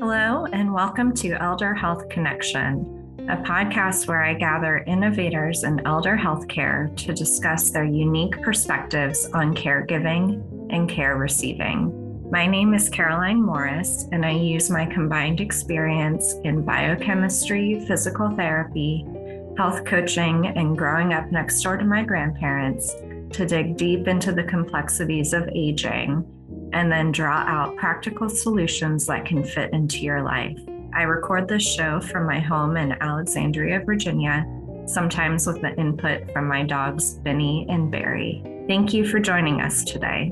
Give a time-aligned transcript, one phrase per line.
[0.00, 6.16] Hello, and welcome to Elder Health Connection, a podcast where I gather innovators in elder
[6.16, 10.42] healthcare to discuss their unique perspectives on caregiving
[10.72, 12.30] and care receiving.
[12.30, 19.04] My name is Caroline Morris, and I use my combined experience in biochemistry, physical therapy,
[19.58, 22.94] health coaching, and growing up next door to my grandparents
[23.32, 26.24] to dig deep into the complexities of aging
[26.72, 30.58] and then draw out practical solutions that can fit into your life.
[30.94, 34.46] I record this show from my home in Alexandria, Virginia,
[34.86, 38.42] sometimes with the input from my dogs, Benny and Barry.
[38.66, 40.30] Thank you for joining us today.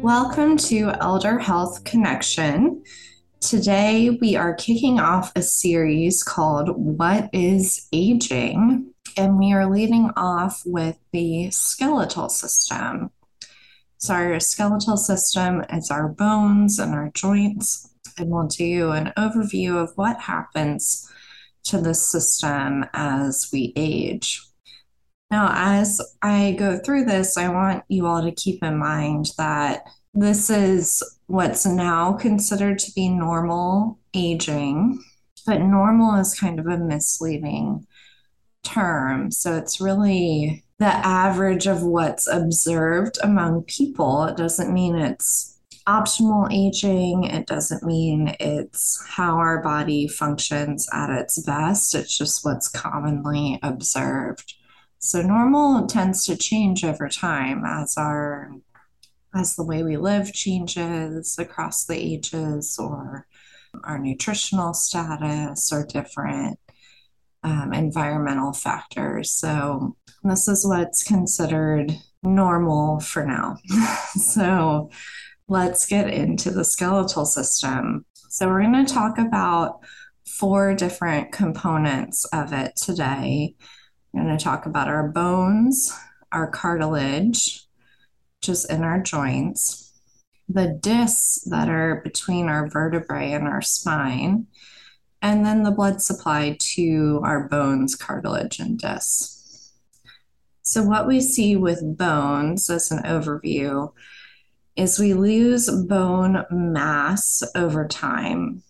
[0.00, 2.82] Welcome to Elder Health Connection.
[3.40, 8.92] Today, we are kicking off a series called What is Aging?
[9.18, 13.10] And we are leading off with the skeletal system.
[13.98, 19.74] So, our skeletal system is our bones and our joints, and we'll do an overview
[19.82, 21.10] of what happens
[21.64, 24.40] to this system as we age.
[25.32, 29.82] Now, as I go through this, I want you all to keep in mind that
[30.14, 35.02] this is what's now considered to be normal aging,
[35.44, 37.84] but normal is kind of a misleading
[38.62, 39.30] term.
[39.30, 44.24] So it's really the average of what's observed among people.
[44.24, 51.10] It doesn't mean it's optimal aging, it doesn't mean it's how our body functions at
[51.10, 51.94] its best.
[51.94, 54.54] It's just what's commonly observed.
[54.98, 58.52] So normal tends to change over time as our
[59.34, 63.26] as the way we live changes across the ages or
[63.84, 66.58] our nutritional status or different
[67.42, 69.30] um, environmental factors.
[69.30, 73.56] So, this is what's considered normal for now.
[74.14, 74.90] so,
[75.48, 78.04] let's get into the skeletal system.
[78.28, 79.80] So, we're going to talk about
[80.26, 83.54] four different components of it today.
[84.12, 85.92] We're going to talk about our bones,
[86.32, 87.66] our cartilage,
[88.40, 89.92] which is in our joints,
[90.48, 94.46] the discs that are between our vertebrae and our spine
[95.20, 99.72] and then the blood supply to our bones, cartilage, and discs.
[100.62, 103.92] So, what we see with bones as an overview
[104.76, 108.62] is we lose bone mass over time.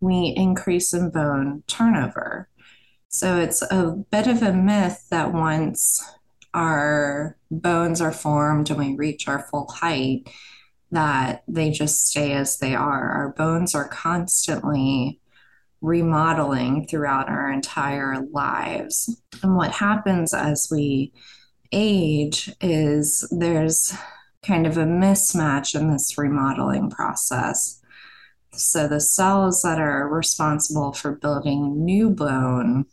[0.00, 2.48] We increase in bone turnover.
[3.08, 6.02] So, it's a bit of a myth that once
[6.52, 10.28] our bones are formed and we reach our full height,
[10.90, 13.10] that they just stay as they are.
[13.10, 15.20] Our bones are constantly
[15.82, 19.20] remodeling throughout our entire lives.
[19.42, 21.12] And what happens as we
[21.72, 23.94] age is there's
[24.46, 27.80] kind of a mismatch in this remodeling process.
[28.52, 32.86] So the cells that are responsible for building new bone,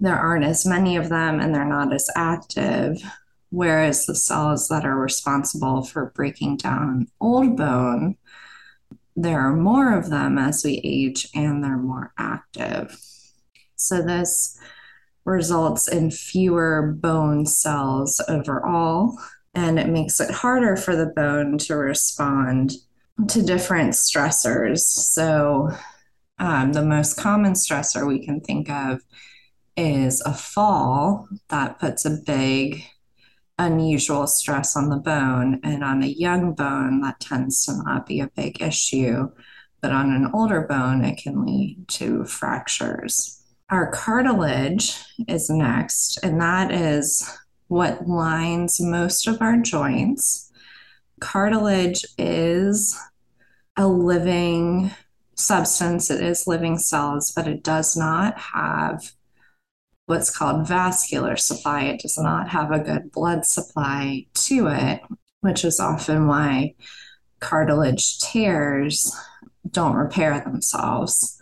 [0.00, 3.02] there aren't as many of them and they're not as active.
[3.50, 8.16] Whereas the cells that are responsible for breaking down old bone
[9.16, 12.98] there are more of them as we age and they're more active.
[13.76, 14.58] So, this
[15.24, 19.16] results in fewer bone cells overall,
[19.54, 22.72] and it makes it harder for the bone to respond
[23.28, 24.80] to different stressors.
[24.80, 25.70] So,
[26.38, 29.00] um, the most common stressor we can think of
[29.76, 32.84] is a fall that puts a big
[33.58, 35.60] unusual stress on the bone.
[35.62, 39.30] And on a young bone, that tends to not be a big issue.
[39.80, 43.42] But on an older bone, it can lead to fractures.
[43.70, 47.28] Our cartilage is next, and that is
[47.68, 50.52] what lines most of our joints.
[51.20, 53.00] Cartilage is
[53.78, 54.90] a living
[55.36, 59.12] substance, it is living cells, but it does not have
[60.06, 61.84] what's called vascular supply.
[61.84, 65.00] It does not have a good blood supply to it,
[65.40, 66.74] which is often why
[67.40, 69.14] cartilage tears
[69.70, 71.40] don't repair themselves.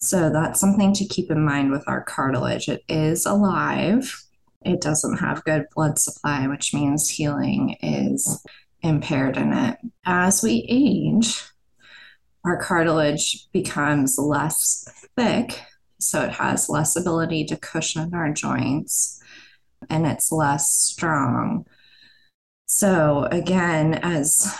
[0.00, 2.68] So that's something to keep in mind with our cartilage.
[2.68, 4.24] It is alive.
[4.64, 8.44] It doesn't have good blood supply, which means healing is
[8.82, 9.78] impaired in it.
[10.04, 11.42] As we age,
[12.44, 15.60] our cartilage becomes less thick
[15.98, 19.20] so it has less ability to cushion our joints
[19.88, 21.66] and it's less strong.
[22.66, 24.52] So, again, as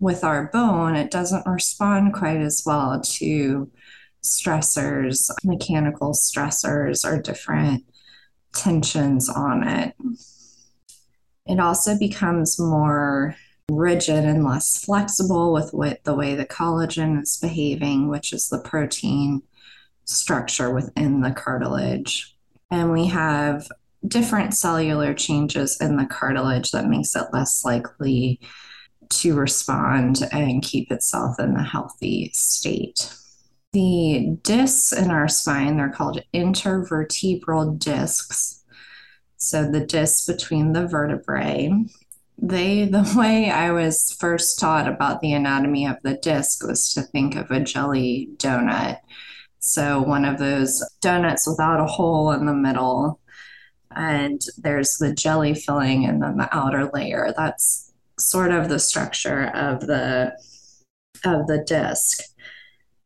[0.00, 3.70] with our bone, it doesn't respond quite as well to
[4.24, 7.84] stressors, mechanical stressors, or different
[8.54, 9.94] tensions on it.
[11.46, 13.36] It also becomes more
[13.70, 18.60] rigid and less flexible with what the way the collagen is behaving, which is the
[18.60, 19.42] protein
[20.04, 22.36] structure within the cartilage.
[22.70, 23.68] And we have
[24.06, 28.40] different cellular changes in the cartilage that makes it less likely
[29.08, 33.12] to respond and keep itself in a healthy state.
[33.72, 38.64] The discs in our spine, they're called intervertebral discs.
[39.36, 41.72] So the discs between the vertebrae.
[42.38, 47.02] They, the way I was first taught about the anatomy of the disc was to
[47.02, 48.98] think of a jelly donut.
[49.62, 53.20] So one of those donuts without a hole in the middle.
[53.94, 57.32] And there's the jelly filling and then the outer layer.
[57.36, 60.36] That's sort of the structure of the
[61.24, 62.20] of the disc.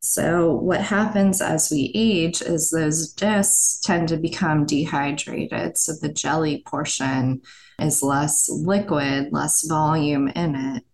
[0.00, 5.76] So what happens as we age is those discs tend to become dehydrated.
[5.76, 7.42] So the jelly portion
[7.78, 10.84] is less liquid, less volume in it.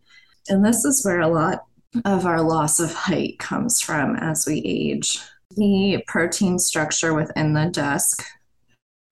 [0.48, 1.60] And this is where a lot
[2.04, 5.20] of our loss of height comes from as we age.
[5.56, 8.24] The protein structure within the disc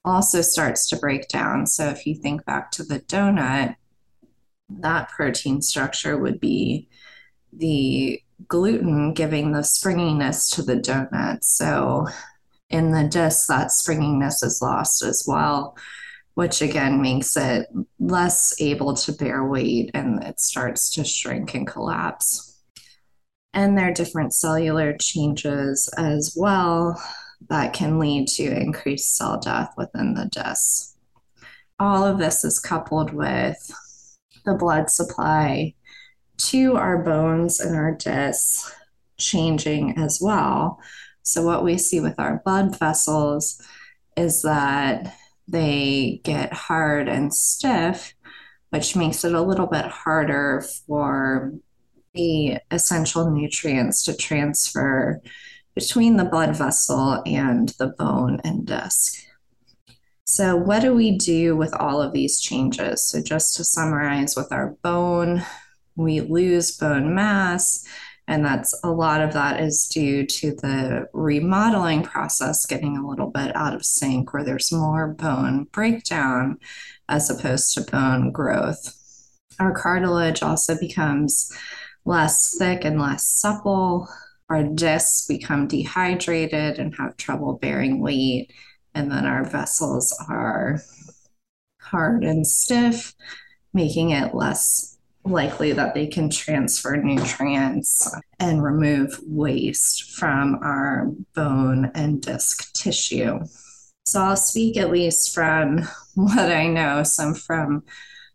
[0.05, 1.67] also starts to break down.
[1.67, 3.77] So if you think back to the donut,
[4.71, 6.89] that protein structure would be
[7.53, 11.45] the gluten giving the springiness to the donut.
[11.45, 12.07] So
[12.71, 15.77] in the disc, that springiness is lost as well,
[16.35, 17.67] which again makes it
[17.99, 22.50] less able to bear weight and it starts to shrink and collapse.
[23.53, 27.03] And there are different cellular changes as well
[27.49, 30.97] that can lead to increased cell death within the disc.
[31.79, 33.71] All of this is coupled with
[34.45, 35.75] the blood supply
[36.39, 38.73] to our bones and our discs
[39.19, 40.79] changing as well.
[41.23, 43.61] So, what we see with our blood vessels
[44.17, 45.15] is that
[45.49, 48.15] they get hard and stiff,
[48.71, 51.53] which makes it a little bit harder for
[52.15, 55.21] the essential nutrients to transfer
[55.75, 59.15] between the blood vessel and the bone and disc.
[60.25, 63.05] So, what do we do with all of these changes?
[63.05, 65.43] So, just to summarize, with our bone,
[65.97, 67.85] we lose bone mass,
[68.29, 73.31] and that's a lot of that is due to the remodeling process getting a little
[73.31, 76.59] bit out of sync, where there's more bone breakdown
[77.09, 78.97] as opposed to bone growth.
[79.59, 81.53] Our cartilage also becomes
[82.05, 84.09] less thick and less supple.
[84.49, 88.53] Our discs become dehydrated and have trouble bearing weight
[88.95, 90.81] and then our vessels are
[91.81, 93.15] hard and stiff,
[93.73, 101.91] making it less likely that they can transfer nutrients and remove waste from our bone
[101.95, 103.39] and disc tissue.
[104.05, 107.85] So I'll speak at least from what I know, some from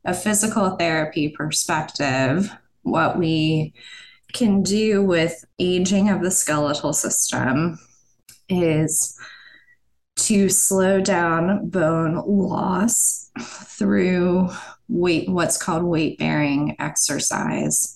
[0.06, 2.56] a physical therapy perspective,
[2.86, 3.74] what we
[4.34, 7.80] can do with aging of the skeletal system
[8.48, 9.18] is
[10.16, 14.50] to slow down bone loss through
[14.88, 17.96] weight, what's called weight bearing exercise.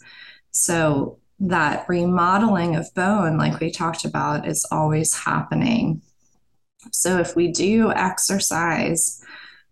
[0.52, 6.02] So, that remodeling of bone, like we talked about, is always happening.
[6.92, 9.24] So, if we do exercise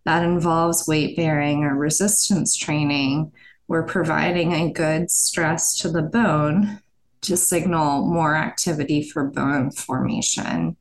[0.04, 3.30] that involves weight bearing or resistance training,
[3.68, 6.82] we're providing a good stress to the bone
[7.20, 10.76] to signal more activity for bone formation.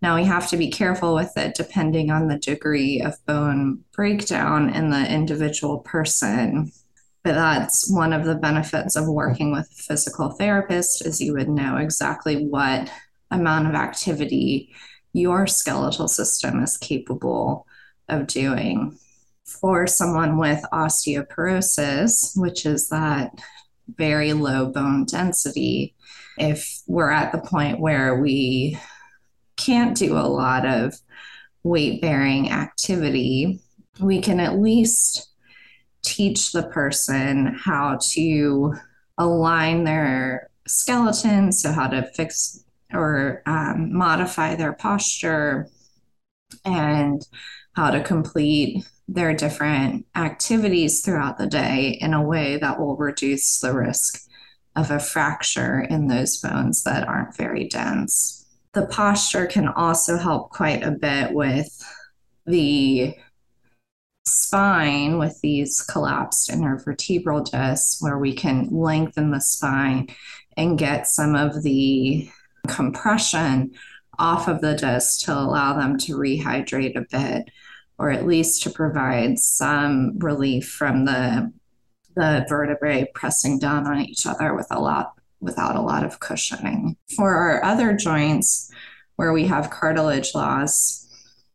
[0.00, 4.70] Now we have to be careful with it depending on the degree of bone breakdown
[4.70, 6.72] in the individual person.
[7.22, 11.48] But that's one of the benefits of working with a physical therapist is you would
[11.48, 12.90] know exactly what
[13.30, 14.74] amount of activity
[15.14, 17.66] your skeletal system is capable
[18.08, 18.98] of doing.
[19.44, 23.30] For someone with osteoporosis, which is that
[23.88, 25.94] very low bone density,
[26.38, 28.78] if we're at the point where we
[29.56, 30.94] can't do a lot of
[31.62, 33.60] weight bearing activity,
[34.00, 35.28] we can at least
[36.02, 38.74] teach the person how to
[39.18, 45.68] align their skeleton, so how to fix or um, modify their posture,
[46.64, 47.26] and
[47.74, 53.60] how to complete their different activities throughout the day in a way that will reduce
[53.60, 54.22] the risk
[54.76, 58.46] of a fracture in those bones that aren't very dense.
[58.72, 61.68] The posture can also help quite a bit with
[62.46, 63.14] the
[64.26, 70.08] spine with these collapsed intervertebral discs where we can lengthen the spine
[70.56, 72.28] and get some of the
[72.66, 73.72] compression
[74.18, 77.50] off of the disc to allow them to rehydrate a bit
[77.98, 81.52] or at least to provide some relief from the
[82.16, 86.96] the vertebrae pressing down on each other with a lot without a lot of cushioning.
[87.16, 88.70] For our other joints
[89.16, 91.08] where we have cartilage loss,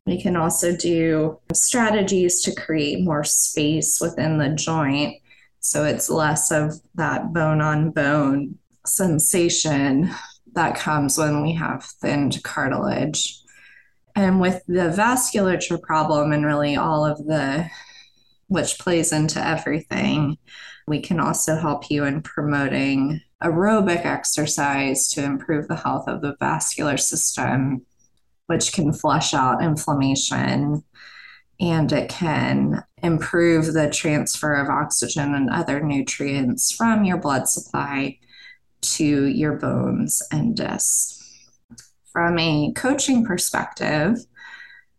[0.06, 5.16] we can also do strategies to create more space within the joint
[5.60, 10.10] so it's less of that bone on bone sensation
[10.54, 13.42] that comes when we have thinned cartilage.
[14.16, 17.70] And with the vasculature problem and really all of the,
[18.48, 20.38] which plays into everything,
[20.88, 26.36] we can also help you in promoting aerobic exercise to improve the health of the
[26.40, 27.86] vascular system,
[28.48, 30.84] which can flush out inflammation
[31.60, 38.18] and it can improve the transfer of oxygen and other nutrients from your blood supply
[38.82, 41.16] to your bones and discs.
[42.12, 44.18] From a coaching perspective,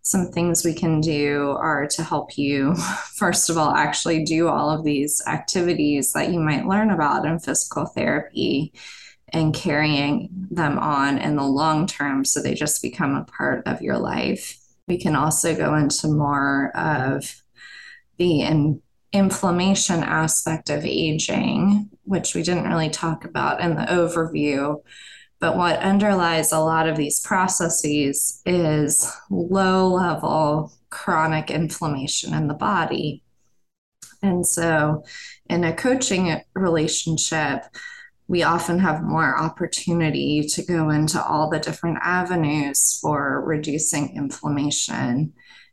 [0.02, 2.74] some things we can do are to help you,
[3.14, 7.38] first of all, actually do all of these activities that you might learn about in
[7.38, 8.72] physical therapy
[9.32, 13.82] and carrying them on in the long term so they just become a part of
[13.82, 14.58] your life.
[14.88, 17.42] We can also go into more of
[18.18, 18.42] the
[19.12, 24.80] inflammation aspect of aging, which we didn't really talk about in the overview.
[25.40, 32.54] But what underlies a lot of these processes is low level chronic inflammation in the
[32.54, 33.24] body.
[34.22, 35.04] And so,
[35.48, 37.64] in a coaching relationship,
[38.28, 45.32] we often have more opportunity to go into all the different avenues for reducing inflammation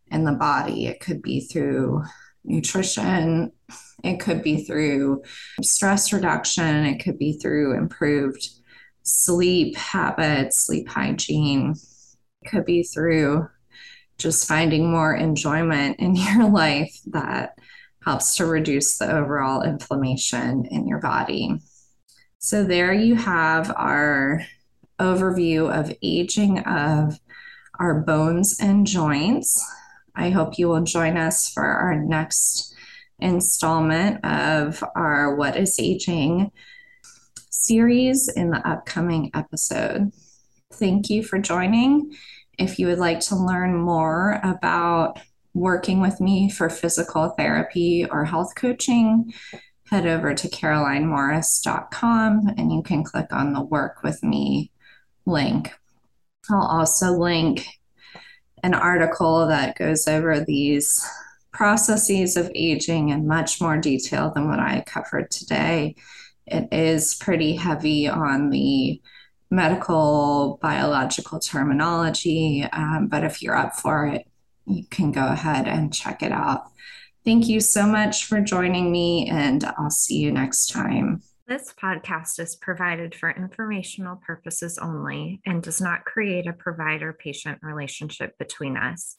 [0.09, 0.87] in the body.
[0.87, 2.03] It could be through
[2.47, 3.51] nutrition,
[4.03, 5.23] it could be through
[5.61, 8.49] stress reduction, it could be through improved
[9.03, 11.73] sleep habits, sleep hygiene,
[12.41, 13.47] it could be through
[14.17, 17.57] just finding more enjoyment in your life that
[18.05, 21.59] helps to reduce the overall inflammation in your body.
[22.39, 24.41] So, there you have our
[24.99, 27.19] overview of aging of
[27.79, 29.63] our bones and joints.
[30.17, 32.73] I hope you will join us for our next
[33.19, 36.51] installment of our What is Aging
[37.51, 40.11] series in the upcoming episode.
[40.73, 42.15] Thank you for joining.
[42.57, 45.19] If you would like to learn more about
[45.53, 49.31] working with me for physical therapy or health coaching,
[49.89, 54.71] head over to carolinemorris.com and you can click on the Work with Me
[55.27, 55.71] link.
[56.49, 57.67] I'll also link
[58.67, 61.09] an article that goes over these
[61.53, 65.95] processes of aging in much more detail than what I covered today.
[66.45, 69.01] It is pretty heavy on the
[69.49, 74.27] medical biological terminology, um, but if you're up for it,
[74.65, 76.65] you can go ahead and check it out.
[77.23, 81.21] Thank you so much for joining me, and I'll see you next time.
[81.47, 87.59] This podcast is provided for informational purposes only and does not create a provider patient
[87.61, 89.15] relationship between us.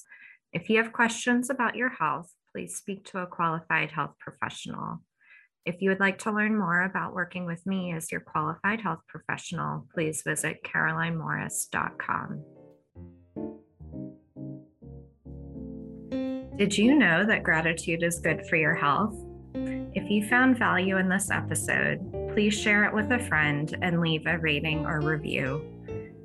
[0.52, 5.02] If you have questions about your health, please speak to a qualified health professional.
[5.64, 9.00] If you would like to learn more about working with me as your qualified health
[9.08, 12.44] professional, please visit carolinemorris.com.
[16.58, 19.16] Did you know that gratitude is good for your health?
[19.94, 21.98] If you found value in this episode,
[22.38, 25.60] please share it with a friend and leave a rating or review.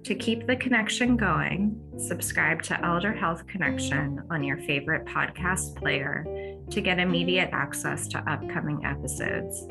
[0.03, 6.23] To keep the connection going, subscribe to Elder Health Connection on your favorite podcast player
[6.69, 9.65] to get immediate access to upcoming episodes.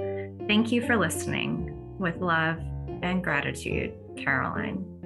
[0.49, 1.79] Thank you for listening.
[2.01, 2.59] With love
[3.05, 5.02] and gratitude, Caroline.